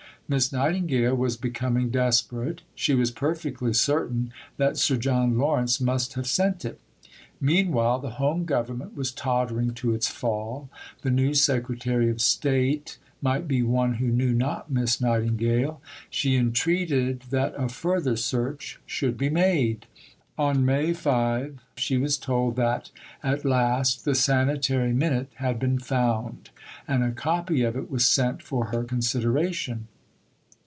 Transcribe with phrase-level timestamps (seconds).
[0.27, 2.61] Miss Nightingale was becoming desperate.
[2.73, 6.79] She was perfectly certain that Sir John Lawrence must have sent it.
[7.41, 10.69] Meanwhile the Home Government was tottering to its fall;
[11.01, 15.81] the new Secretary of State might be one who knew not Miss Nightingale.
[16.09, 19.85] She entreated that a further search should be made.
[20.37, 22.89] On May 5 she was told that
[23.21, 26.51] "at last the Sanitary Minute had been found,
[26.87, 29.89] and a copy of it was sent for her consideration.